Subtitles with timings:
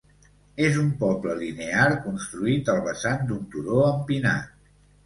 [0.67, 4.53] És un poble linear construït al vessant d'un turó empinat.